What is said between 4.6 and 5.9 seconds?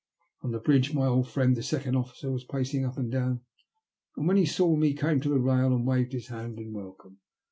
me he came to the rail, and